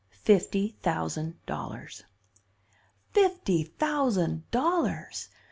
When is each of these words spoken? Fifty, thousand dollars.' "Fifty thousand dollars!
Fifty, 0.23 0.69
thousand 0.81 1.35
dollars.' 1.45 2.05
"Fifty 3.11 3.61
thousand 3.65 4.49
dollars! 4.49 5.29